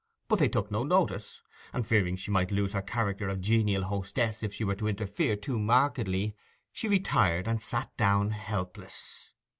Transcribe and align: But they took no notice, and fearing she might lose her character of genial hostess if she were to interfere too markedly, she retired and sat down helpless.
But 0.29 0.39
they 0.39 0.47
took 0.49 0.71
no 0.71 0.81
notice, 0.83 1.43
and 1.73 1.85
fearing 1.85 2.15
she 2.15 2.31
might 2.31 2.49
lose 2.49 2.73
her 2.73 2.81
character 2.81 3.29
of 3.29 3.39
genial 3.39 3.83
hostess 3.83 4.41
if 4.41 4.51
she 4.51 4.63
were 4.63 4.73
to 4.77 4.87
interfere 4.87 5.35
too 5.35 5.59
markedly, 5.59 6.35
she 6.71 6.87
retired 6.87 7.47
and 7.47 7.61
sat 7.61 7.95
down 7.97 8.31
helpless. 8.31 9.35